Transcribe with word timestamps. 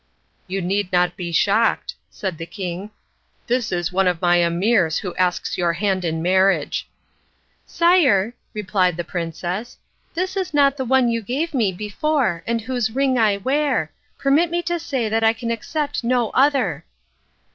"You 0.47 0.63
need 0.63 0.91
not 0.91 1.15
be 1.15 1.31
shocked," 1.31 1.93
said 2.09 2.39
the 2.39 2.47
king; 2.47 2.89
"this 3.45 3.71
is 3.71 3.91
one 3.93 4.07
of 4.07 4.19
my 4.19 4.37
emirs 4.37 4.97
who 4.97 5.13
asks 5.13 5.59
your 5.59 5.73
hand 5.73 6.03
in 6.03 6.23
marriage." 6.23 6.89
"Sire," 7.67 8.33
replied 8.51 8.97
the 8.97 9.03
princess, 9.03 9.77
"this 10.15 10.35
is 10.35 10.55
not 10.55 10.75
the 10.75 10.85
one 10.85 11.09
you 11.09 11.21
gave 11.21 11.53
me 11.53 11.71
before 11.71 12.41
and 12.47 12.61
whose 12.61 12.89
ring 12.89 13.19
I 13.19 13.37
wear. 13.37 13.91
Permit 14.17 14.49
me 14.49 14.63
to 14.63 14.79
say 14.79 15.07
that 15.07 15.23
I 15.23 15.33
can 15.33 15.51
accept 15.51 16.03
no 16.03 16.31
other." 16.31 16.83